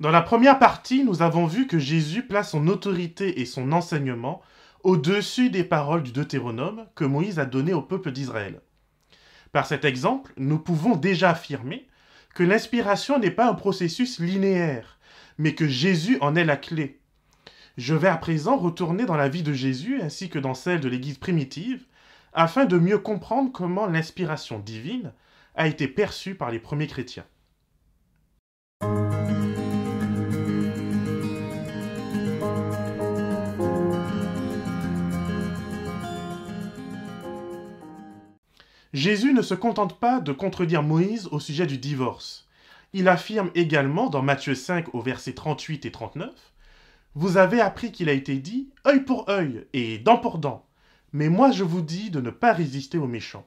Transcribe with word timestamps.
Dans 0.00 0.12
la 0.12 0.22
première 0.22 0.60
partie, 0.60 1.02
nous 1.02 1.22
avons 1.22 1.46
vu 1.46 1.66
que 1.66 1.80
Jésus 1.80 2.22
place 2.22 2.52
son 2.52 2.68
autorité 2.68 3.40
et 3.40 3.44
son 3.44 3.72
enseignement 3.72 4.40
au-dessus 4.84 5.50
des 5.50 5.64
paroles 5.64 6.04
du 6.04 6.12
Deutéronome 6.12 6.86
que 6.94 7.04
Moïse 7.04 7.40
a 7.40 7.44
données 7.44 7.74
au 7.74 7.82
peuple 7.82 8.12
d'Israël. 8.12 8.60
Par 9.50 9.66
cet 9.66 9.84
exemple, 9.84 10.32
nous 10.36 10.60
pouvons 10.60 10.94
déjà 10.94 11.30
affirmer 11.30 11.88
que 12.36 12.44
l'inspiration 12.44 13.18
n'est 13.18 13.32
pas 13.32 13.48
un 13.48 13.54
processus 13.54 14.20
linéaire, 14.20 15.00
mais 15.36 15.56
que 15.56 15.66
Jésus 15.66 16.16
en 16.20 16.36
est 16.36 16.44
la 16.44 16.56
clé. 16.56 17.00
Je 17.76 17.94
vais 17.94 18.06
à 18.06 18.16
présent 18.16 18.56
retourner 18.56 19.04
dans 19.04 19.16
la 19.16 19.28
vie 19.28 19.42
de 19.42 19.52
Jésus 19.52 20.00
ainsi 20.00 20.28
que 20.28 20.38
dans 20.38 20.54
celle 20.54 20.78
de 20.80 20.88
l'Église 20.88 21.18
primitive, 21.18 21.86
afin 22.32 22.66
de 22.66 22.78
mieux 22.78 22.98
comprendre 22.98 23.50
comment 23.50 23.86
l'inspiration 23.86 24.60
divine 24.60 25.12
a 25.56 25.66
été 25.66 25.88
perçue 25.88 26.36
par 26.36 26.52
les 26.52 26.60
premiers 26.60 26.86
chrétiens. 26.86 27.24
Jésus 38.94 39.34
ne 39.34 39.42
se 39.42 39.54
contente 39.54 39.98
pas 40.00 40.18
de 40.18 40.32
contredire 40.32 40.82
Moïse 40.82 41.28
au 41.30 41.40
sujet 41.40 41.66
du 41.66 41.76
divorce. 41.76 42.48
Il 42.94 43.08
affirme 43.08 43.50
également 43.54 44.08
dans 44.08 44.22
Matthieu 44.22 44.54
5 44.54 44.94
au 44.94 45.02
verset 45.02 45.34
38 45.34 45.84
et 45.84 45.92
39 45.92 46.32
Vous 47.14 47.36
avez 47.36 47.60
appris 47.60 47.92
qu'il 47.92 48.08
a 48.08 48.12
été 48.12 48.36
dit 48.36 48.70
œil 48.86 49.00
pour 49.00 49.28
œil 49.28 49.66
et 49.74 49.98
dent 49.98 50.16
pour 50.16 50.38
dent. 50.38 50.66
Mais 51.12 51.28
moi 51.28 51.50
je 51.50 51.64
vous 51.64 51.82
dis 51.82 52.10
de 52.10 52.22
ne 52.22 52.30
pas 52.30 52.54
résister 52.54 52.96
aux 52.96 53.06
méchants. 53.06 53.46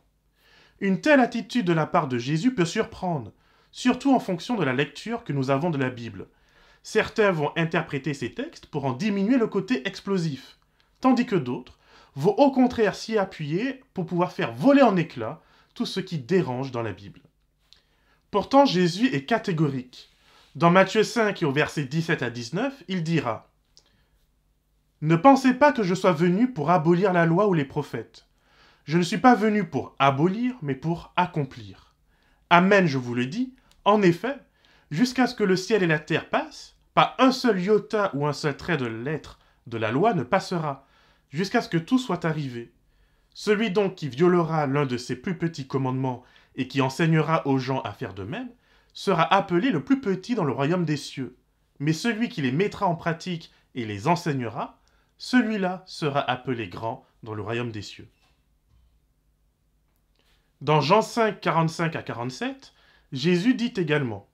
Une 0.80 1.02
telle 1.02 1.20
attitude 1.20 1.66
de 1.66 1.74
la 1.74 1.88
part 1.88 2.08
de 2.08 2.20
Jésus 2.20 2.54
peut 2.54 2.66
surprendre, 2.66 3.32
surtout 3.72 4.14
en 4.14 4.20
fonction 4.20 4.56
de 4.56 4.64
la 4.64 4.74
lecture 4.74 5.24
que 5.24 5.34
nous 5.34 5.50
avons 5.50 5.72
de 5.72 5.80
la 5.80 5.90
Bible. 5.90 6.28
Certains 6.84 7.32
vont 7.32 7.52
interpréter 7.56 8.14
ces 8.14 8.36
textes 8.36 8.68
pour 8.68 8.86
en 8.86 8.94
diminuer 8.94 9.38
le 9.38 9.48
côté 9.48 9.88
explosif, 9.88 10.60
tandis 11.00 11.26
que 11.26 11.36
d'autres 11.36 11.80
vont 12.16 12.36
au 12.36 12.52
contraire 12.52 12.96
s'y 12.96 13.18
appuyer 13.18 13.84
pour 13.94 14.06
pouvoir 14.06 14.32
faire 14.32 14.54
voler 14.54 14.82
en 14.82 14.98
éclats 14.98 15.42
tout 15.74 15.86
ce 15.86 16.00
qui 16.00 16.18
dérange 16.18 16.72
dans 16.72 16.82
la 16.82 16.94
Bible. 16.94 17.22
Pourtant, 18.30 18.66
Jésus 18.66 19.14
est 19.14 19.26
catégorique. 19.26 20.10
Dans 20.56 20.70
Matthieu 20.70 21.04
5 21.04 21.42
et 21.42 21.46
au 21.46 21.52
verset 21.52 21.86
17 21.86 22.24
à 22.24 22.30
19, 22.30 22.84
il 22.88 23.04
dira 23.04 23.50
Ne 25.02 25.16
pensez 25.16 25.54
pas 25.54 25.72
que 25.72 25.84
je 25.84 25.96
sois 25.96 26.12
venu 26.12 26.52
pour 26.52 26.72
abolir 26.72 27.14
la 27.14 27.26
loi 27.26 27.48
ou 27.48 27.54
les 27.54 27.66
prophètes. 27.66 28.28
Je 28.84 28.98
ne 28.98 29.04
suis 29.04 29.18
pas 29.18 29.36
venu 29.36 29.66
pour 29.66 29.96
abolir, 30.00 30.56
mais 30.62 30.76
pour 30.76 31.14
accomplir. 31.16 31.94
Amen, 32.50 32.88
je 32.88 32.98
vous 32.98 33.16
le 33.16 33.26
dis. 33.26 33.54
En 33.86 34.02
effet, 34.02 34.36
jusqu'à 34.90 35.28
ce 35.28 35.36
que 35.36 35.44
le 35.44 35.56
ciel 35.56 35.84
et 35.84 35.88
la 35.88 36.00
terre 36.00 36.30
passent, 36.30 36.76
pas 36.94 37.16
un 37.20 37.32
seul 37.32 37.62
iota 37.62 38.12
ou 38.14 38.28
un 38.28 38.34
seul 38.34 38.58
trait 38.58 38.78
de 38.78 38.86
lettre 38.86 39.40
de 39.68 39.78
la 39.78 39.92
loi 39.92 40.14
ne 40.14 40.24
passera, 40.24 40.86
jusqu'à 41.32 41.62
ce 41.62 41.70
que 41.70 41.78
tout 41.78 41.98
soit 41.98 42.26
arrivé. 42.26 42.72
Celui 43.34 43.72
donc 43.72 43.96
qui 43.96 44.10
violera 44.10 44.68
l'un 44.68 44.86
de 44.86 44.98
ces 44.98 45.16
plus 45.16 45.38
petits 45.38 45.68
commandements 45.68 46.24
et 46.56 46.68
qui 46.68 46.82
enseignera 46.82 47.48
aux 47.48 47.58
gens 47.58 47.82
à 47.82 47.94
faire 47.94 48.14
de 48.14 48.24
même, 48.24 48.50
sera 48.94 49.34
appelé 49.34 49.72
le 49.72 49.84
plus 49.84 50.02
petit 50.02 50.36
dans 50.36 50.44
le 50.44 50.52
royaume 50.52 50.86
des 50.86 50.98
cieux. 50.98 51.38
Mais 51.80 51.94
celui 51.94 52.30
qui 52.30 52.42
les 52.42 52.52
mettra 52.52 52.86
en 52.86 52.96
pratique 52.96 53.52
et 53.74 53.86
les 53.86 54.08
enseignera, 54.08 54.80
celui-là 55.18 55.84
sera 55.86 56.20
appelé 56.20 56.68
grand 56.68 57.06
dans 57.24 57.34
le 57.34 57.42
royaume 57.42 57.72
des 57.72 57.82
cieux. 57.82 58.10
Dans 60.60 60.82
Jean 60.82 61.02
5, 61.02 61.40
45 61.40 61.96
à 61.96 62.04
47, 62.04 62.74
Jésus 63.14 63.56
dit 63.56 63.74
également 63.78 64.30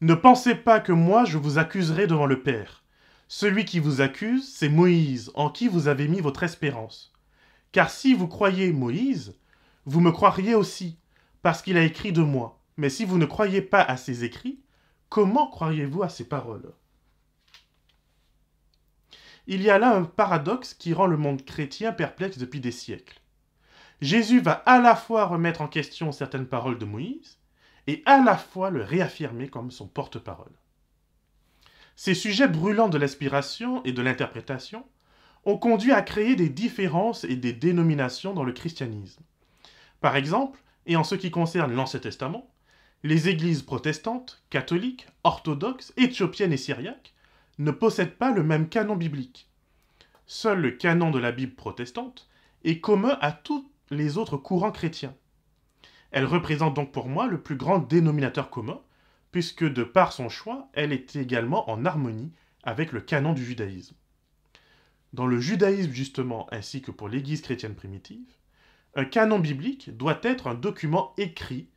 Ne 0.00 0.14
pensez 0.14 0.54
pas 0.54 0.80
que 0.80 0.92
moi 0.92 1.24
je 1.24 1.36
vous 1.36 1.58
accuserai 1.58 2.06
devant 2.06 2.26
le 2.26 2.42
Père. 2.42 2.84
Celui 3.28 3.64
qui 3.64 3.80
vous 3.80 4.00
accuse, 4.00 4.48
c'est 4.54 4.68
Moïse, 4.68 5.32
en 5.34 5.50
qui 5.50 5.66
vous 5.66 5.88
avez 5.88 6.06
mis 6.06 6.20
votre 6.20 6.44
espérance. 6.44 7.12
Car 7.72 7.90
si 7.90 8.14
vous 8.14 8.28
croyez 8.28 8.72
Moïse, 8.72 9.36
vous 9.84 10.00
me 10.00 10.12
croiriez 10.12 10.54
aussi, 10.54 10.98
parce 11.42 11.60
qu'il 11.60 11.76
a 11.76 11.82
écrit 11.82 12.12
de 12.12 12.22
moi. 12.22 12.60
Mais 12.76 12.88
si 12.88 13.04
vous 13.04 13.18
ne 13.18 13.26
croyez 13.26 13.62
pas 13.62 13.82
à 13.82 13.96
ses 13.96 14.22
écrits, 14.22 14.60
comment 15.08 15.48
croiriez-vous 15.48 16.02
à 16.02 16.08
ses 16.08 16.24
paroles? 16.24 16.72
Il 19.48 19.62
y 19.62 19.70
a 19.70 19.78
là 19.78 19.94
un 19.94 20.04
paradoxe 20.04 20.74
qui 20.74 20.92
rend 20.92 21.06
le 21.06 21.16
monde 21.16 21.44
chrétien 21.44 21.92
perplexe 21.92 22.38
depuis 22.38 22.60
des 22.60 22.72
siècles. 22.72 23.20
Jésus 24.00 24.40
va 24.40 24.52
à 24.52 24.80
la 24.80 24.94
fois 24.94 25.24
remettre 25.24 25.62
en 25.62 25.68
question 25.68 26.12
certaines 26.12 26.46
paroles 26.48 26.78
de 26.78 26.84
Moïse 26.84 27.38
et 27.86 28.02
à 28.06 28.22
la 28.22 28.36
fois 28.36 28.70
le 28.70 28.82
réaffirmer 28.82 29.48
comme 29.48 29.70
son 29.70 29.88
porte-parole. 29.88 30.52
Ces 31.96 32.14
sujets 32.14 32.46
brûlants 32.48 32.90
de 32.90 32.98
l'aspiration 32.98 33.82
et 33.84 33.92
de 33.92 34.02
l'interprétation 34.02 34.84
ont 35.46 35.56
conduit 35.56 35.92
à 35.92 36.02
créer 36.02 36.36
des 36.36 36.50
différences 36.50 37.24
et 37.24 37.36
des 37.36 37.54
dénominations 37.54 38.34
dans 38.34 38.44
le 38.44 38.52
christianisme. 38.52 39.22
Par 40.00 40.14
exemple, 40.14 40.60
et 40.84 40.96
en 40.96 41.04
ce 41.04 41.14
qui 41.14 41.30
concerne 41.30 41.74
l'Ancien 41.74 42.00
Testament, 42.00 42.50
les 43.02 43.28
églises 43.28 43.62
protestantes, 43.62 44.42
catholiques, 44.50 45.06
orthodoxes, 45.24 45.92
éthiopiennes 45.96 46.52
et 46.52 46.58
syriaques 46.58 47.14
ne 47.58 47.70
possèdent 47.70 48.16
pas 48.16 48.30
le 48.30 48.42
même 48.42 48.68
canon 48.68 48.96
biblique. 48.96 49.48
Seul 50.26 50.60
le 50.60 50.72
canon 50.72 51.10
de 51.10 51.18
la 51.18 51.32
Bible 51.32 51.54
protestante 51.54 52.28
est 52.64 52.80
commun 52.80 53.16
à 53.20 53.32
tous 53.32 53.70
les 53.90 54.18
autres 54.18 54.36
courants 54.36 54.72
chrétiens. 54.72 55.14
Elle 56.10 56.24
représente 56.26 56.74
donc 56.74 56.92
pour 56.92 57.08
moi 57.08 57.26
le 57.26 57.40
plus 57.40 57.56
grand 57.56 57.78
dénominateur 57.78 58.50
commun, 58.50 58.80
puisque 59.36 59.70
de 59.70 59.84
par 59.84 60.14
son 60.14 60.30
choix, 60.30 60.70
elle 60.72 60.94
est 60.94 61.14
également 61.14 61.68
en 61.68 61.84
harmonie 61.84 62.32
avec 62.62 62.90
le 62.90 63.02
canon 63.02 63.34
du 63.34 63.44
judaïsme. 63.44 63.94
Dans 65.12 65.26
le 65.26 65.38
judaïsme 65.40 65.92
justement, 65.92 66.46
ainsi 66.52 66.80
que 66.80 66.90
pour 66.90 67.10
l'Église 67.10 67.42
chrétienne 67.42 67.74
primitive, 67.74 68.32
un 68.94 69.04
canon 69.04 69.38
biblique 69.38 69.94
doit 69.94 70.20
être 70.22 70.46
un 70.46 70.54
document 70.54 71.12
écrit, 71.18 71.68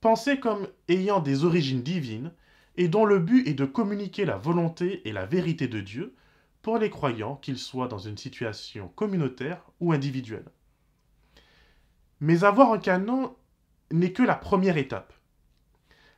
pensé 0.00 0.38
comme 0.38 0.68
ayant 0.86 1.18
des 1.18 1.42
origines 1.42 1.82
divines, 1.82 2.30
et 2.76 2.86
dont 2.86 3.04
le 3.04 3.18
but 3.18 3.48
est 3.48 3.54
de 3.54 3.64
communiquer 3.64 4.24
la 4.24 4.36
volonté 4.36 5.02
et 5.04 5.10
la 5.10 5.26
vérité 5.26 5.66
de 5.66 5.80
Dieu 5.80 6.14
pour 6.62 6.78
les 6.78 6.88
croyants, 6.88 7.34
qu'ils 7.34 7.58
soient 7.58 7.88
dans 7.88 7.98
une 7.98 8.16
situation 8.16 8.92
communautaire 8.94 9.64
ou 9.80 9.92
individuelle. 9.92 10.46
Mais 12.20 12.44
avoir 12.44 12.72
un 12.72 12.78
canon 12.78 13.34
n'est 13.90 14.12
que 14.12 14.22
la 14.22 14.36
première 14.36 14.76
étape. 14.76 15.17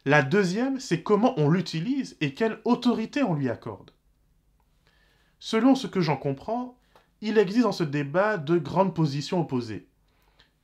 La 0.07 0.23
deuxième, 0.23 0.81
c'est 0.81 1.03
comment 1.03 1.39
on 1.39 1.51
l'utilise 1.51 2.17
et 2.23 2.33
quelle 2.33 2.59
autorité 2.65 3.23
on 3.23 3.35
lui 3.35 3.51
accorde. 3.51 3.91
Selon 5.39 5.75
ce 5.75 5.87
que 5.87 6.01
j'en 6.01 6.17
comprends, 6.17 6.79
il 7.21 7.37
existe 7.37 7.65
dans 7.65 7.73
ce 7.73 7.85
débat 7.85 8.39
deux 8.39 8.59
grandes 8.59 8.95
positions 8.95 9.41
opposées. 9.41 9.87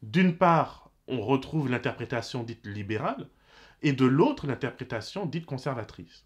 D'une 0.02 0.36
part, 0.36 0.90
on 1.06 1.20
retrouve 1.20 1.68
l'interprétation 1.70 2.42
dite 2.44 2.66
libérale, 2.66 3.28
et 3.82 3.92
de 3.92 4.06
l'autre, 4.06 4.46
l'interprétation 4.46 5.26
dite 5.26 5.44
conservatrice. 5.44 6.24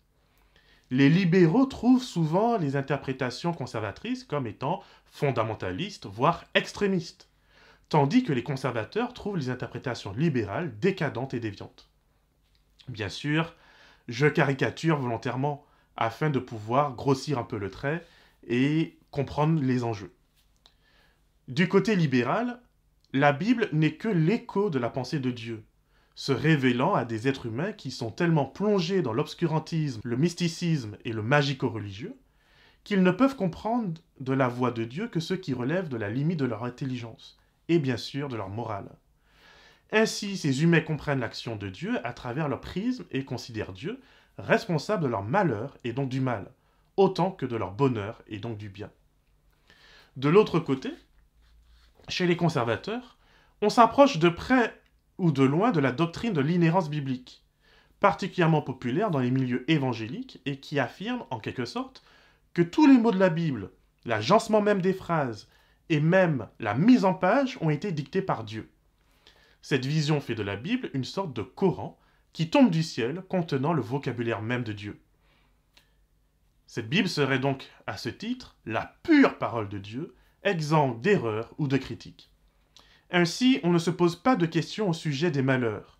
Les 0.91 1.09
libéraux 1.09 1.67
trouvent 1.67 2.03
souvent 2.03 2.59
les 2.59 2.77
interprétations 2.77 3.53
conservatrices 3.53 4.25
comme 4.25 4.47
étant 4.47 4.83
fondamentalistes, 5.07 6.07
voire 6.07 6.45
extrémistes, 6.55 7.29
tandis 7.89 8.23
que 8.23 8.33
les 8.33 8.45
conservateurs 8.45 9.15
trouvent 9.15 9.37
les 9.37 9.51
interprétations 9.51 10.13
libérales 10.13 10.79
décadentes 10.79 11.35
et 11.35 11.41
déviantes. 11.41 11.90
Bien 12.91 13.09
sûr, 13.09 13.55
je 14.09 14.27
caricature 14.27 14.99
volontairement 14.99 15.65
afin 15.97 16.29
de 16.29 16.41
pouvoir 16.41 16.95
grossir 16.95 17.39
un 17.39 17.45
peu 17.45 17.57
le 17.57 17.71
trait 17.71 18.05
et 18.49 18.99
comprendre 19.13 19.63
les 19.63 19.85
enjeux. 19.85 20.13
Du 21.47 21.69
côté 21.69 21.95
libéral, 21.95 22.61
la 23.13 23.33
Bible 23.33 23.69
n'est 23.73 23.95
que 23.95 24.09
l'écho 24.09 24.71
de 24.71 24.81
la 24.81 24.91
pensée 24.91 25.21
de 25.21 25.31
Dieu, 25.31 25.63
se 26.17 26.33
révélant 26.33 26.95
à 26.95 27.05
des 27.05 27.29
êtres 27.29 27.47
humains 27.47 27.73
qui 27.73 27.93
sont 27.93 28.11
tellement 28.11 28.45
plongés 28.45 29.03
dans 29.03 29.13
l'obscurantisme, 29.13 30.01
le 30.03 30.17
mysticisme 30.17 30.97
et 31.05 31.13
le 31.13 31.23
magico-religieux, 31.23 32.17
qu'ils 32.83 33.05
ne 33.05 33.13
peuvent 33.13 33.37
comprendre 33.37 34.01
de 34.19 34.33
la 34.33 34.49
voix 34.49 34.73
de 34.73 34.83
Dieu 34.83 35.07
que 35.07 35.21
ce 35.21 35.35
qui 35.35 35.55
relève 35.55 35.89
de 35.89 35.97
la 35.97 36.11
limite 36.11 36.41
de 36.41 36.45
leur 36.45 36.65
intelligence, 36.65 37.39
et 37.69 37.79
bien 37.79 37.97
sûr 37.97 38.29
de 38.29 38.37
leur 38.37 38.49
morale. 38.49 38.91
Ainsi, 39.93 40.37
ces 40.37 40.63
humains 40.63 40.81
comprennent 40.81 41.21
l'action 41.21 41.57
de 41.57 41.69
Dieu 41.69 41.99
à 42.07 42.13
travers 42.13 42.49
leur 42.49 42.61
prisme 42.61 43.05
et 43.11 43.25
considèrent 43.25 43.73
Dieu 43.73 44.01
responsable 44.39 45.05
de 45.05 45.09
leur 45.09 45.23
malheur 45.23 45.77
et 45.85 45.93
donc 45.93 46.09
du 46.09 46.21
mal, 46.21 46.51
autant 46.97 47.31
que 47.31 47.47
de 47.47 47.57
leur 47.57 47.73
bonheur 47.73 48.23
et 48.27 48.39
donc 48.39 48.57
du 48.57 48.69
bien. 48.69 48.91
De 50.17 50.29
l'autre 50.29 50.61
côté, 50.61 50.91
chez 52.09 52.27
les 52.27 52.37
conservateurs, 52.37 53.19
on 53.63 53.71
s'approche 53.71 54.19
de 54.19 54.29
près 54.29 54.75
ou 55.19 55.33
de 55.33 55.43
loin 55.43 55.71
de 55.71 55.81
la 55.81 55.93
doctrine 55.93 56.33
de 56.33 56.41
l'inhérence 56.41 56.89
biblique, 56.89 57.45
particulièrement 58.01 58.63
populaire 58.63 59.11
dans 59.11 59.19
les 59.19 59.31
milieux 59.31 59.71
évangéliques 59.71 60.41
et 60.47 60.59
qui 60.59 60.79
affirme, 60.79 61.25
en 61.31 61.39
quelque 61.39 61.67
sorte, 61.67 62.03
que 62.55 62.63
tous 62.63 62.87
les 62.87 62.99
mots 62.99 63.13
de 63.13 63.19
la 63.19 63.29
Bible, 63.29 63.71
l'agencement 64.05 64.63
même 64.63 64.81
des 64.81 64.95
phrases 64.95 65.49
et 65.89 66.01
même 66.01 66.49
la 66.59 66.75
mise 66.75 67.05
en 67.05 67.15
page 67.15 67.59
ont 67.61 67.71
été 67.71 67.93
dictés 67.93 68.23
par 68.23 68.45
Dieu. 68.45 68.71
Cette 69.63 69.87
vision 69.87 70.21
fait 70.21 70.35
de 70.35 70.43
la 70.43 70.57
Bible 70.57 70.91
une 70.95 71.05
sorte 71.05 71.35
de 71.35 71.43
Coran 71.43 71.99
qui 72.33 72.51
tombe 72.51 72.71
du 72.71 72.83
ciel 72.83 73.23
contenant 73.29 73.73
le 73.73 73.83
vocabulaire 73.83 74.43
même 74.43 74.65
de 74.65 74.73
Dieu. 74.73 75.01
Cette 76.67 76.89
Bible 76.89 77.09
serait 77.09 77.41
donc, 77.41 77.69
à 77.87 77.97
ce 77.97 78.09
titre, 78.09 78.57
la 78.65 78.97
pure 79.03 79.39
parole 79.39 79.69
de 79.69 79.79
Dieu, 79.79 80.15
exempte 80.45 81.01
d'erreurs 81.01 81.53
ou 81.59 81.67
de 81.67 81.77
critiques. 81.77 82.31
Ainsi, 83.11 83.59
on 83.65 83.73
ne 83.73 83.79
se 83.79 83.91
pose 83.91 84.15
pas 84.15 84.37
de 84.37 84.47
questions 84.47 84.89
au 84.89 84.93
sujet 84.93 85.33
des 85.33 85.43
malheurs. 85.43 85.99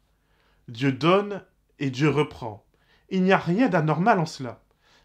Dieu 0.69 0.93
donne 0.93 1.43
et 1.81 1.91
Dieu 1.91 2.09
reprend. 2.09 2.65
Il 3.09 3.25
n'y 3.25 3.33
a 3.33 3.39
rien 3.39 3.69
d'anormal 3.69 4.21
en 4.21 4.27
cela. 4.27 4.63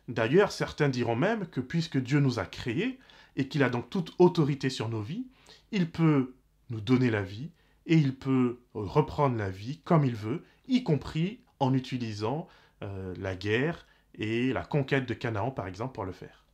D'ailleurs, 0.07 0.51
certains 0.51 0.89
diront 0.89 1.15
même 1.15 1.47
que 1.47 1.61
puisque 1.61 1.97
Dieu 1.97 2.19
nous 2.19 2.37
a 2.37 2.45
créés 2.45 2.99
et 3.35 3.47
qu'il 3.47 3.63
a 3.63 3.69
donc 3.69 3.89
toute 3.89 4.13
autorité 4.19 4.69
sur 4.69 4.87
nos 4.87 5.01
vies, 5.01 5.25
il 5.71 5.89
peut 5.89 6.35
nous 6.69 6.81
donner 6.81 7.09
la 7.09 7.23
vie 7.23 7.49
et 7.85 7.95
il 7.95 8.15
peut 8.15 8.59
reprendre 8.73 9.37
la 9.37 9.49
vie 9.49 9.79
comme 9.83 10.05
il 10.05 10.15
veut, 10.15 10.43
y 10.67 10.83
compris 10.83 11.41
en 11.59 11.73
utilisant 11.73 12.47
euh, 12.83 13.13
la 13.17 13.35
guerre 13.35 13.85
et 14.15 14.53
la 14.53 14.63
conquête 14.63 15.07
de 15.07 15.13
Canaan, 15.13 15.51
par 15.51 15.67
exemple, 15.67 15.93
pour 15.93 16.05
le 16.05 16.11
faire. 16.11 16.45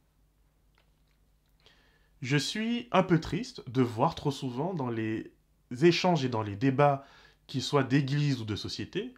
Je 2.21 2.37
suis 2.37 2.87
un 2.91 3.03
peu 3.03 3.19
triste 3.19 3.67
de 3.69 3.81
voir 3.81 4.13
trop 4.13 4.31
souvent 4.31 4.73
dans 4.73 4.89
les 4.89 5.31
échanges 5.81 6.23
et 6.23 6.29
dans 6.29 6.43
les 6.43 6.55
débats, 6.55 7.05
qu'ils 7.47 7.63
soient 7.63 7.83
d'église 7.83 8.41
ou 8.41 8.45
de 8.45 8.55
société, 8.55 9.13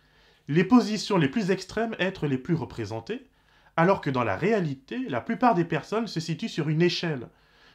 les 0.48 0.63
positions 0.63 1.18
les 1.18 1.30
plus 1.30 1.51
extrêmes 1.51 1.95
être 2.00 2.27
les 2.27 2.38
plus 2.38 2.56
représentées, 2.56 3.27
alors 3.75 4.01
que 4.01 4.09
dans 4.09 4.24
la 4.24 4.36
réalité, 4.36 5.00
la 5.09 5.21
plupart 5.21 5.56
des 5.56 5.66
personnes 5.66 6.07
se 6.07 6.19
situent 6.19 6.50
sur 6.50 6.69
une 6.69 6.81
échelle, 6.81 7.30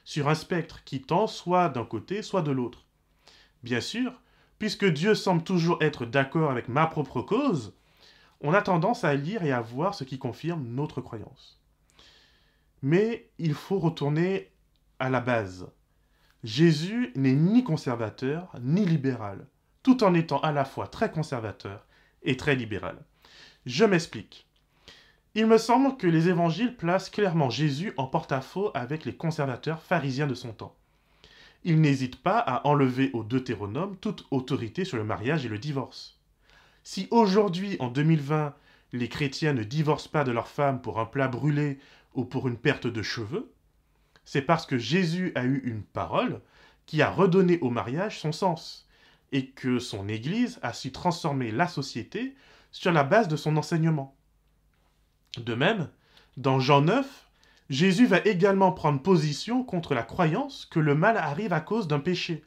sur 0.04 0.28
un 0.28 0.34
spectre 0.34 0.84
qui 0.84 1.02
tend 1.02 1.26
soit 1.26 1.68
d'un 1.68 1.84
côté, 1.84 2.22
soit 2.22 2.42
de 2.42 2.50
l'autre. 2.50 2.86
Bien 3.62 3.80
sûr, 3.80 4.20
puisque 4.58 4.86
Dieu 4.86 5.14
semble 5.14 5.42
toujours 5.42 5.78
être 5.82 6.04
d'accord 6.04 6.50
avec 6.50 6.68
ma 6.68 6.86
propre 6.86 7.22
cause, 7.22 7.74
on 8.40 8.52
a 8.52 8.62
tendance 8.62 9.04
à 9.04 9.14
lire 9.14 9.42
et 9.42 9.52
à 9.52 9.60
voir 9.60 9.94
ce 9.94 10.04
qui 10.04 10.18
confirme 10.18 10.66
notre 10.66 11.00
croyance. 11.00 11.60
Mais 12.82 13.30
il 13.38 13.54
faut 13.54 13.78
retourner 13.78 14.52
à 14.98 15.10
la 15.10 15.20
base. 15.20 15.68
Jésus 16.44 17.12
n'est 17.16 17.32
ni 17.32 17.64
conservateur 17.64 18.52
ni 18.60 18.84
libéral, 18.84 19.46
tout 19.82 20.04
en 20.04 20.14
étant 20.14 20.38
à 20.40 20.52
la 20.52 20.64
fois 20.64 20.86
très 20.86 21.10
conservateur 21.10 21.86
et 22.22 22.36
très 22.36 22.54
libéral. 22.54 23.04
Je 23.66 23.84
m'explique. 23.84 24.46
Il 25.34 25.46
me 25.46 25.58
semble 25.58 25.96
que 25.96 26.06
les 26.06 26.28
évangiles 26.28 26.76
placent 26.76 27.10
clairement 27.10 27.50
Jésus 27.50 27.92
en 27.96 28.06
porte-à-faux 28.06 28.70
avec 28.74 29.04
les 29.04 29.16
conservateurs 29.16 29.82
pharisiens 29.82 30.26
de 30.26 30.34
son 30.34 30.52
temps. 30.52 30.77
Il 31.64 31.80
n'hésite 31.80 32.22
pas 32.22 32.38
à 32.38 32.66
enlever 32.66 33.10
au 33.12 33.24
Deutéronome 33.24 33.96
toute 33.96 34.26
autorité 34.30 34.84
sur 34.84 34.96
le 34.96 35.04
mariage 35.04 35.44
et 35.44 35.48
le 35.48 35.58
divorce. 35.58 36.18
Si 36.84 37.08
aujourd'hui, 37.10 37.76
en 37.80 37.88
2020, 37.88 38.54
les 38.92 39.08
chrétiens 39.08 39.52
ne 39.52 39.64
divorcent 39.64 40.08
pas 40.08 40.24
de 40.24 40.32
leur 40.32 40.48
femme 40.48 40.80
pour 40.80 41.00
un 41.00 41.04
plat 41.04 41.28
brûlé 41.28 41.78
ou 42.14 42.24
pour 42.24 42.48
une 42.48 42.56
perte 42.56 42.86
de 42.86 43.02
cheveux, 43.02 43.52
c'est 44.24 44.42
parce 44.42 44.66
que 44.66 44.78
Jésus 44.78 45.32
a 45.34 45.44
eu 45.44 45.60
une 45.64 45.82
parole 45.82 46.40
qui 46.86 47.02
a 47.02 47.10
redonné 47.10 47.58
au 47.60 47.70
mariage 47.70 48.18
son 48.18 48.32
sens, 48.32 48.88
et 49.32 49.48
que 49.48 49.78
son 49.78 50.08
Église 50.08 50.58
a 50.62 50.72
su 50.72 50.92
transformer 50.92 51.50
la 51.50 51.68
société 51.68 52.34
sur 52.70 52.92
la 52.92 53.04
base 53.04 53.28
de 53.28 53.36
son 53.36 53.56
enseignement. 53.56 54.16
De 55.36 55.54
même, 55.54 55.90
dans 56.36 56.60
Jean 56.60 56.80
9, 56.80 57.27
Jésus 57.68 58.06
va 58.06 58.20
également 58.20 58.72
prendre 58.72 59.02
position 59.02 59.62
contre 59.62 59.94
la 59.94 60.02
croyance 60.02 60.64
que 60.66 60.80
le 60.80 60.94
mal 60.94 61.18
arrive 61.18 61.52
à 61.52 61.60
cause 61.60 61.86
d'un 61.86 62.00
péché, 62.00 62.44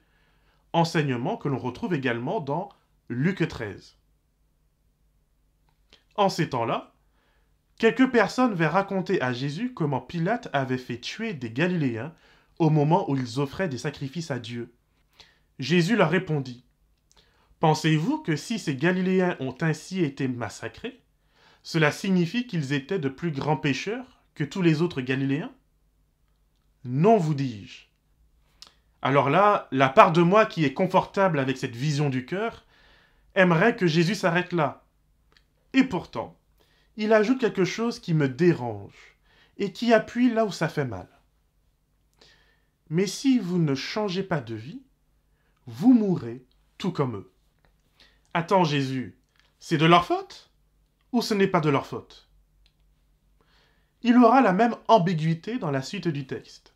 enseignement 0.73 1.37
que 1.37 1.47
l'on 1.47 1.59
retrouve 1.59 1.93
également 1.93 2.39
dans 2.39 2.69
Luc 3.07 3.47
13. 3.47 3.97
En 6.15 6.29
ces 6.29 6.49
temps-là, 6.49 6.93
quelques 7.77 8.09
personnes 8.09 8.55
vinrent 8.55 8.73
raconter 8.73 9.21
à 9.21 9.31
Jésus 9.31 9.73
comment 9.73 10.01
Pilate 10.01 10.49
avait 10.53 10.79
fait 10.79 10.99
tuer 10.99 11.33
des 11.33 11.51
Galiléens 11.51 12.13
au 12.57 12.69
moment 12.69 13.09
où 13.09 13.15
ils 13.15 13.39
offraient 13.39 13.69
des 13.69 13.77
sacrifices 13.77 14.31
à 14.31 14.39
Dieu. 14.39 14.73
Jésus 15.59 15.95
leur 15.95 16.09
répondit 16.09 16.65
Pensez-vous 17.59 18.19
que 18.23 18.35
si 18.35 18.57
ces 18.57 18.75
Galiléens 18.75 19.37
ont 19.39 19.55
ainsi 19.61 20.03
été 20.03 20.27
massacrés, 20.27 21.03
cela 21.61 21.91
signifie 21.91 22.47
qu'ils 22.47 22.73
étaient 22.73 22.97
de 22.97 23.09
plus 23.09 23.31
grands 23.31 23.57
pécheurs 23.57 24.20
que 24.35 24.43
tous 24.43 24.61
les 24.61 24.81
autres 24.81 25.01
Galiléens 25.01 25.51
Non, 26.83 27.17
vous 27.17 27.33
dis-je. 27.33 27.85
Alors 29.01 29.29
là, 29.29 29.67
la 29.71 29.89
part 29.89 30.11
de 30.11 30.21
moi 30.21 30.45
qui 30.45 30.63
est 30.63 30.73
confortable 30.73 31.39
avec 31.39 31.57
cette 31.57 31.75
vision 31.75 32.09
du 32.09 32.25
cœur 32.25 32.65
aimerait 33.35 33.75
que 33.75 33.87
Jésus 33.87 34.15
s'arrête 34.15 34.53
là. 34.53 34.83
Et 35.73 35.83
pourtant, 35.83 36.37
il 36.97 37.13
ajoute 37.13 37.39
quelque 37.39 37.65
chose 37.65 37.99
qui 37.99 38.13
me 38.13 38.29
dérange 38.29 39.17
et 39.57 39.71
qui 39.71 39.93
appuie 39.93 40.31
là 40.31 40.45
où 40.45 40.51
ça 40.51 40.69
fait 40.69 40.85
mal. 40.85 41.07
Mais 42.89 43.07
si 43.07 43.39
vous 43.39 43.57
ne 43.57 43.73
changez 43.73 44.23
pas 44.23 44.41
de 44.41 44.55
vie, 44.55 44.81
vous 45.65 45.93
mourrez 45.93 46.43
tout 46.77 46.91
comme 46.91 47.15
eux. 47.15 47.31
Attends 48.33 48.63
Jésus, 48.63 49.17
c'est 49.59 49.77
de 49.77 49.85
leur 49.85 50.05
faute 50.05 50.51
ou 51.11 51.21
ce 51.21 51.33
n'est 51.33 51.47
pas 51.47 51.61
de 51.61 51.69
leur 51.69 51.85
faute? 51.85 52.29
Il 54.03 54.17
aura 54.17 54.41
la 54.41 54.53
même 54.53 54.75
ambiguïté 54.87 55.57
dans 55.57 55.71
la 55.71 55.81
suite 55.81 56.07
du 56.07 56.25
texte. 56.25 56.73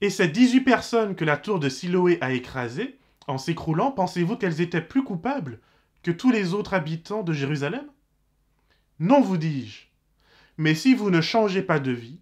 Et 0.00 0.10
ces 0.10 0.28
18 0.28 0.60
personnes 0.62 1.14
que 1.14 1.24
la 1.24 1.36
tour 1.36 1.60
de 1.60 1.68
Siloé 1.68 2.18
a 2.20 2.32
écrasées, 2.32 2.98
en 3.26 3.38
s'écroulant, 3.38 3.92
pensez-vous 3.92 4.36
qu'elles 4.36 4.60
étaient 4.60 4.80
plus 4.80 5.04
coupables 5.04 5.60
que 6.02 6.10
tous 6.10 6.30
les 6.30 6.54
autres 6.54 6.74
habitants 6.74 7.22
de 7.22 7.32
Jérusalem? 7.32 7.86
Non, 8.98 9.20
vous 9.20 9.36
dis-je. 9.36 9.82
Mais 10.58 10.74
si 10.74 10.94
vous 10.94 11.10
ne 11.10 11.20
changez 11.20 11.62
pas 11.62 11.78
de 11.78 11.92
vie, 11.92 12.20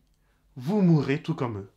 vous 0.56 0.82
mourrez 0.82 1.22
tout 1.22 1.34
comme 1.34 1.58
eux. 1.58 1.70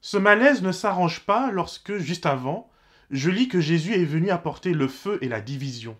Ce 0.00 0.16
malaise 0.16 0.62
ne 0.62 0.72
s'arrange 0.72 1.20
pas 1.20 1.50
lorsque, 1.50 1.96
juste 1.98 2.26
avant, 2.26 2.70
je 3.10 3.30
lis 3.30 3.48
que 3.48 3.60
Jésus 3.60 3.94
est 3.94 4.04
venu 4.04 4.30
apporter 4.30 4.72
le 4.72 4.88
feu 4.88 5.18
et 5.20 5.28
la 5.28 5.40
division, 5.40 5.96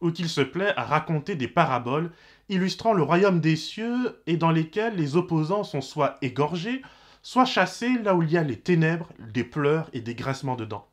ou 0.00 0.10
qu'il 0.10 0.28
se 0.28 0.40
plaît 0.40 0.72
à 0.76 0.84
raconter 0.84 1.34
des 1.36 1.48
paraboles 1.48 2.12
illustrant 2.48 2.92
le 2.92 3.02
royaume 3.02 3.40
des 3.40 3.56
cieux 3.56 4.22
et 4.26 4.36
dans 4.36 4.50
lesquelles 4.50 4.96
les 4.96 5.16
opposants 5.16 5.64
sont 5.64 5.80
soit 5.80 6.16
égorgés, 6.22 6.82
soit 7.22 7.44
chassés 7.44 7.98
là 7.98 8.14
où 8.14 8.22
il 8.22 8.30
y 8.30 8.38
a 8.38 8.42
les 8.42 8.58
ténèbres, 8.58 9.08
des 9.18 9.44
pleurs 9.44 9.90
et 9.92 10.00
des 10.00 10.14
grincements 10.14 10.56
de 10.56 10.64
dents. 10.64 10.88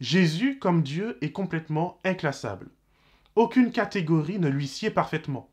Jésus, 0.00 0.58
comme 0.58 0.82
Dieu, 0.82 1.18
est 1.22 1.32
complètement 1.32 2.00
inclassable. 2.04 2.68
Aucune 3.36 3.72
catégorie 3.72 4.38
ne 4.38 4.48
lui 4.48 4.66
sied 4.66 4.90
parfaitement. 4.90 5.50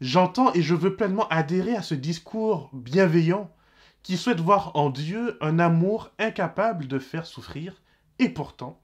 J'entends 0.00 0.52
et 0.54 0.62
je 0.62 0.74
veux 0.74 0.96
pleinement 0.96 1.28
adhérer 1.28 1.76
à 1.76 1.82
ce 1.82 1.94
discours 1.94 2.70
bienveillant 2.72 3.50
qui 4.02 4.16
souhaite 4.16 4.40
voir 4.40 4.72
en 4.76 4.90
Dieu 4.90 5.38
un 5.40 5.58
amour 5.58 6.10
incapable 6.18 6.86
de 6.86 6.98
faire 6.98 7.26
souffrir 7.26 7.82
et 8.18 8.28
pourtant, 8.28 8.80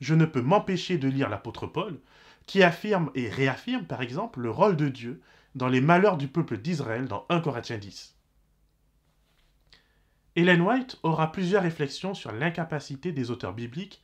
je 0.00 0.14
ne 0.14 0.24
peux 0.24 0.42
m'empêcher 0.42 0.96
de 0.98 1.08
lire 1.08 1.28
l'apôtre 1.28 1.66
Paul, 1.66 1.98
qui 2.46 2.62
affirme 2.62 3.10
et 3.14 3.28
réaffirme 3.28 3.84
par 3.84 4.02
exemple 4.02 4.40
le 4.40 4.50
rôle 4.50 4.76
de 4.76 4.88
Dieu 4.88 5.20
dans 5.54 5.68
les 5.68 5.80
malheurs 5.80 6.16
du 6.16 6.28
peuple 6.28 6.58
d'Israël 6.58 7.06
dans 7.06 7.26
1 7.28 7.40
Corinthiens 7.40 7.78
10. 7.78 8.16
Hélène 10.36 10.60
White 10.60 10.98
aura 11.02 11.32
plusieurs 11.32 11.62
réflexions 11.62 12.14
sur 12.14 12.32
l'incapacité 12.32 13.12
des 13.12 13.30
auteurs 13.30 13.52
bibliques 13.52 14.00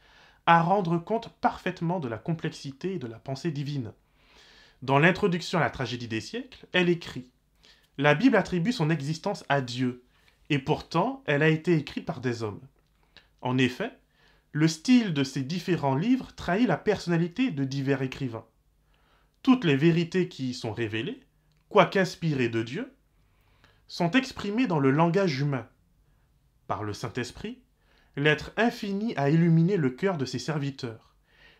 à 0.46 0.62
rendre 0.62 0.98
compte 0.98 1.28
parfaitement 1.40 2.00
de 2.00 2.08
la 2.08 2.18
complexité 2.18 2.94
et 2.94 2.98
de 2.98 3.06
la 3.06 3.18
pensée 3.18 3.50
divine. 3.50 3.92
Dans 4.82 4.98
l'introduction 4.98 5.58
à 5.58 5.62
la 5.62 5.70
tragédie 5.70 6.08
des 6.08 6.20
siècles, 6.20 6.66
elle 6.72 6.88
écrit 6.88 7.30
La 7.98 8.14
Bible 8.14 8.36
attribue 8.36 8.72
son 8.72 8.90
existence 8.90 9.44
à 9.48 9.60
Dieu, 9.60 10.04
et 10.50 10.58
pourtant 10.58 11.22
elle 11.26 11.42
a 11.42 11.48
été 11.48 11.74
écrite 11.76 12.04
par 12.04 12.20
des 12.20 12.42
hommes. 12.42 12.60
En 13.40 13.58
effet, 13.58 13.92
le 14.56 14.68
style 14.68 15.12
de 15.12 15.22
ces 15.22 15.42
différents 15.42 15.96
livres 15.96 16.32
trahit 16.34 16.66
la 16.66 16.78
personnalité 16.78 17.50
de 17.50 17.62
divers 17.62 18.00
écrivains. 18.00 18.46
Toutes 19.42 19.66
les 19.66 19.76
vérités 19.76 20.30
qui 20.30 20.48
y 20.48 20.54
sont 20.54 20.72
révélées, 20.72 21.20
quoiqu'inspirées 21.68 22.48
de 22.48 22.62
Dieu, 22.62 22.90
sont 23.86 24.10
exprimées 24.12 24.66
dans 24.66 24.78
le 24.78 24.90
langage 24.90 25.40
humain. 25.40 25.68
Par 26.68 26.84
le 26.84 26.94
Saint-Esprit, 26.94 27.58
l'être 28.16 28.52
infini 28.56 29.14
a 29.18 29.28
illuminé 29.28 29.76
le 29.76 29.90
cœur 29.90 30.16
de 30.16 30.24
ses 30.24 30.38
serviteurs. 30.38 31.14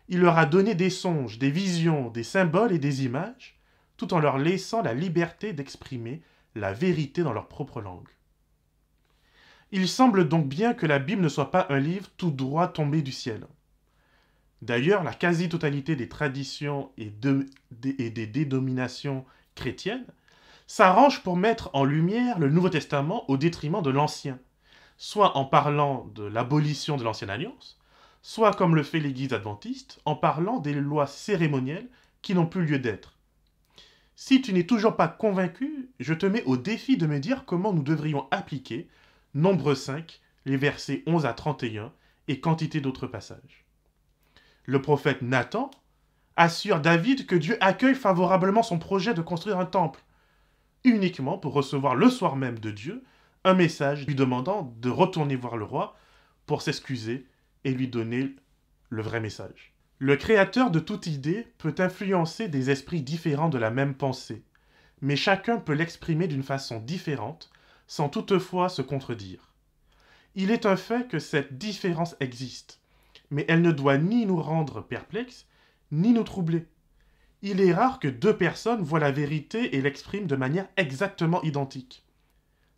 Il 0.07 0.21
leur 0.21 0.39
a 0.39 0.47
donné 0.47 0.73
des 0.73 0.89
songes, 0.89 1.37
des 1.37 1.51
visions, 1.51 2.09
des 2.09 2.23
symboles 2.23 2.71
et 2.71 2.79
des 2.79 3.05
images, 3.05 3.59
tout 3.97 4.11
en 4.15 4.19
leur 4.19 4.39
laissant 4.39 4.81
la 4.81 4.95
liberté 4.95 5.53
d'exprimer 5.53 6.23
la 6.55 6.73
vérité 6.73 7.21
dans 7.21 7.33
leur 7.33 7.47
propre 7.47 7.79
langue. 7.79 8.09
Il 9.71 9.87
semble 9.89 10.29
donc 10.29 10.47
bien 10.47 10.73
que 10.73 10.85
la 10.85 10.99
Bible 10.99 11.21
ne 11.21 11.29
soit 11.29 11.51
pas 11.51 11.67
un 11.69 11.79
livre 11.79 12.07
tout 12.17 12.31
droit 12.31 12.67
tombé 12.69 13.01
du 13.01 13.11
ciel. 13.11 13.45
D'ailleurs, 14.61 15.03
la 15.03 15.13
quasi-totalité 15.13 15.95
des 15.95 16.09
traditions 16.09 16.89
et, 16.97 17.11
des 17.11 18.27
dénominations 18.27 19.25
chrétiennes 19.55 20.05
s'arrangent 20.67 21.21
pour 21.21 21.37
mettre 21.37 21.69
en 21.73 21.83
lumière 21.83 22.39
le 22.39 22.49
Nouveau 22.49 22.69
Testament 22.69 23.29
au 23.29 23.37
détriment 23.37 23.81
de 23.81 23.89
l'Ancien, 23.89 24.39
soit 24.97 25.37
en 25.37 25.45
parlant 25.45 26.09
de 26.15 26.23
l'abolition 26.23 26.97
de 26.97 27.03
l'Ancienne 27.03 27.29
Alliance, 27.29 27.77
soit 28.21 28.53
comme 28.53 28.75
le 28.75 28.83
fait 28.83 28.99
l'Église 28.99 29.33
adventiste, 29.33 29.99
en 30.05 30.15
parlant 30.15 30.59
des 30.59 30.73
lois 30.73 31.07
cérémonielles 31.07 31.87
qui 32.21 32.33
n'ont 32.33 32.47
plus 32.47 32.65
lieu 32.65 32.79
d'être. 32.79 33.17
Si 34.15 34.41
tu 34.41 34.51
n'es 34.53 34.65
toujours 34.65 34.95
pas 34.95 35.07
convaincu, 35.07 35.89
je 35.99 36.13
te 36.13 36.25
mets 36.25 36.43
au 36.45 36.57
défi 36.57 36.97
de 36.97 37.05
me 37.05 37.19
dire 37.19 37.45
comment 37.45 37.71
nous 37.71 37.83
devrions 37.83 38.27
appliquer 38.31 38.87
Nombre 39.37 39.75
5, 39.75 40.19
les 40.45 40.57
versets 40.57 41.03
11 41.05 41.27
à 41.27 41.33
31 41.33 41.93
et 42.27 42.39
quantité 42.39 42.81
d'autres 42.81 43.05
passages. 43.05 43.65
Le 44.65 44.81
prophète 44.81 45.21
Nathan 45.21 45.69
assure 46.37 46.79
David 46.79 47.27
que 47.27 47.35
Dieu 47.35 47.55
accueille 47.61 47.93
favorablement 47.93 48.63
son 48.63 48.79
projet 48.79 49.13
de 49.13 49.21
construire 49.21 49.59
un 49.59 49.67
temple, 49.67 50.03
uniquement 50.83 51.37
pour 51.37 51.53
recevoir 51.53 51.93
le 51.93 52.09
soir 52.09 52.35
même 52.35 52.57
de 52.57 52.71
Dieu 52.71 53.03
un 53.43 53.53
message 53.53 54.07
lui 54.07 54.15
demandant 54.15 54.73
de 54.81 54.89
retourner 54.89 55.35
voir 55.35 55.55
le 55.55 55.65
roi 55.65 55.95
pour 56.47 56.63
s'excuser 56.63 57.27
et 57.63 57.69
lui 57.71 57.87
donner 57.87 58.33
le 58.89 59.03
vrai 59.03 59.19
message. 59.19 59.71
Le 59.99 60.15
créateur 60.15 60.71
de 60.71 60.79
toute 60.79 61.05
idée 61.05 61.45
peut 61.59 61.75
influencer 61.77 62.47
des 62.47 62.71
esprits 62.71 63.03
différents 63.03 63.49
de 63.49 63.59
la 63.59 63.69
même 63.69 63.93
pensée, 63.93 64.41
mais 65.01 65.15
chacun 65.15 65.57
peut 65.57 65.73
l'exprimer 65.73 66.27
d'une 66.27 66.41
façon 66.41 66.79
différente 66.79 67.51
sans 67.87 68.09
toutefois 68.09 68.69
se 68.69 68.81
contredire. 68.81 69.53
Il 70.35 70.51
est 70.51 70.65
un 70.65 70.75
fait 70.75 71.07
que 71.07 71.19
cette 71.19 71.57
différence 71.57 72.15
existe, 72.19 72.79
mais 73.31 73.45
elle 73.47 73.61
ne 73.61 73.71
doit 73.71 73.97
ni 73.97 74.25
nous 74.25 74.41
rendre 74.41 74.81
perplexes, 74.81 75.47
ni 75.91 76.11
nous 76.11 76.23
troubler. 76.23 76.67
Il 77.41 77.61
est 77.61 77.73
rare 77.73 77.99
que 77.99 78.07
deux 78.07 78.35
personnes 78.35 78.83
voient 78.83 78.99
la 78.99 79.11
vérité 79.11 79.75
et 79.75 79.81
l'expriment 79.81 80.27
de 80.27 80.35
manière 80.35 80.67
exactement 80.75 81.41
identique. 81.43 82.03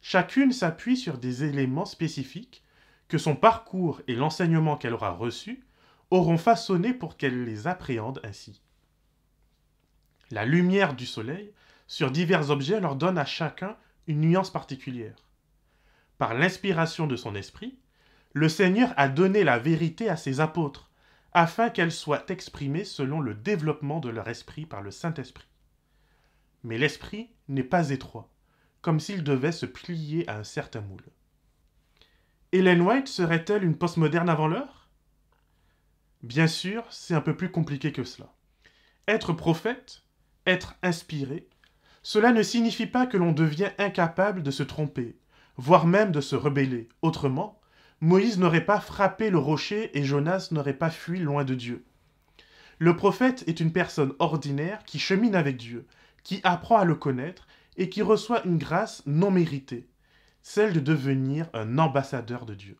Chacune 0.02 0.52
s'appuie 0.52 0.98
sur 0.98 1.18
des 1.18 1.44
éléments 1.44 1.86
spécifiques 1.86 2.64
que 3.08 3.18
son 3.18 3.36
parcours 3.36 4.02
et 4.08 4.16
l'enseignement 4.16 4.78
qu'elle 4.78 4.94
aura 4.94 5.12
reçu 5.12 5.66
auront 6.12 6.38
façonné 6.38 6.94
pour 6.94 7.18
qu'elle 7.18 7.44
les 7.44 7.68
appréhende 7.68 8.22
ainsi. 8.24 8.62
La 10.32 10.46
lumière 10.46 10.94
du 10.94 11.06
soleil 11.06 11.52
sur 11.88 12.12
divers 12.12 12.52
objets 12.52 12.80
leur 12.80 12.96
donne 12.96 13.18
à 13.18 13.26
chacun 13.26 13.76
une 14.10 14.22
nuance 14.22 14.50
particulière. 14.52 15.16
Par 16.18 16.34
l'inspiration 16.34 17.06
de 17.06 17.16
son 17.16 17.36
esprit, 17.36 17.78
le 18.34 18.50
Seigneur 18.50 18.92
a 18.98 19.08
donné 19.08 19.44
la 19.44 19.60
vérité 19.60 20.10
à 20.10 20.18
ses 20.18 20.40
apôtres, 20.40 20.90
afin 21.32 21.70
qu'elle 21.70 21.92
soit 21.92 22.30
exprimée 22.32 22.86
selon 22.86 23.20
le 23.22 23.36
développement 23.36 24.00
de 24.00 24.10
leur 24.10 24.28
esprit 24.28 24.66
par 24.66 24.82
le 24.82 24.90
Saint-Esprit. 24.90 25.48
Mais 26.64 26.80
l'esprit 26.80 27.30
n'est 27.48 27.64
pas 27.64 27.92
étroit, 27.92 28.34
comme 28.82 29.00
s'il 29.00 29.24
devait 29.24 29.52
se 29.52 29.68
plier 29.68 30.28
à 30.28 30.38
un 30.38 30.44
certain 30.44 30.82
moule. 30.82 31.06
Hélène 32.52 32.82
White 32.82 33.08
serait-elle 33.08 33.64
une 33.64 33.78
postmoderne 33.78 34.30
avant 34.30 34.48
l'heure? 34.48 34.90
Bien 36.24 36.48
sûr, 36.48 36.84
c'est 36.90 37.14
un 37.14 37.22
peu 37.22 37.38
plus 37.38 37.52
compliqué 37.52 37.92
que 37.92 38.04
cela. 38.04 38.34
Être 39.08 39.34
prophète, 39.34 40.02
être 40.48 40.76
inspiré, 40.82 41.48
cela 42.02 42.32
ne 42.32 42.44
signifie 42.44 42.88
pas 42.88 43.06
que 43.06 43.18
l'on 43.18 43.32
devient 43.32 43.72
incapable 43.78 44.44
de 44.44 44.52
se 44.52 44.64
tromper, 44.64 45.18
voire 45.58 45.86
même 45.86 46.12
de 46.12 46.22
se 46.22 46.36
rebeller. 46.36 46.88
Autrement, 47.02 47.60
Moïse 48.02 48.40
n'aurait 48.40 48.66
pas 48.66 48.80
frappé 48.80 49.30
le 49.30 49.38
rocher 49.38 49.98
et 49.98 50.04
Jonas 50.04 50.50
n'aurait 50.52 50.74
pas 50.74 50.90
fui 50.90 51.20
loin 51.20 51.44
de 51.44 51.56
Dieu. 51.56 51.84
Le 52.78 52.96
prophète 52.96 53.44
est 53.48 53.60
une 53.60 53.74
personne 53.74 54.14
ordinaire 54.20 54.84
qui 54.86 55.00
chemine 55.00 55.36
avec 55.36 55.58
Dieu, 55.58 55.86
qui 56.24 56.40
apprend 56.44 56.78
à 56.78 56.86
le 56.86 56.96
connaître 56.96 57.46
et 57.76 57.90
qui 57.90 58.02
reçoit 58.02 58.46
une 58.46 58.58
grâce 58.58 59.04
non 59.06 59.32
méritée, 59.32 59.90
celle 60.42 60.74
de 60.74 60.80
devenir 60.80 61.50
un 61.54 61.78
ambassadeur 61.78 62.46
de 62.46 62.56
Dieu. 62.56 62.78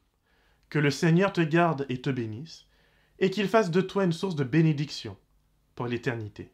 Que 0.70 0.80
le 0.80 0.92
Seigneur 0.92 1.34
te 1.34 1.42
garde 1.42 1.86
et 1.90 2.00
te 2.00 2.10
bénisse, 2.10 2.68
et 3.20 3.30
qu'il 3.30 3.50
fasse 3.50 3.72
de 3.72 3.82
toi 3.82 4.06
une 4.06 4.14
source 4.14 4.36
de 4.36 4.46
bénédiction 4.46 5.18
pour 5.76 5.88
l'éternité. 5.88 6.54